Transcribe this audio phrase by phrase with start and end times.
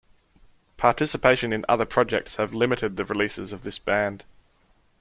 [0.77, 4.25] Participation in other projects have limited the releases of this band.